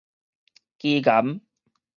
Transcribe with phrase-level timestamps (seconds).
[0.79, 1.39] 基岩